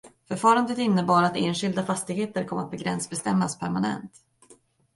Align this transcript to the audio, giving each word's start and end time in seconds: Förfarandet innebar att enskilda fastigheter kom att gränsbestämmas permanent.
Förfarandet 0.27 0.77
innebar 0.77 1.23
att 1.23 1.35
enskilda 1.35 1.85
fastigheter 1.85 2.43
kom 2.45 2.57
att 2.57 2.71
gränsbestämmas 2.71 3.59
permanent. 3.59 4.11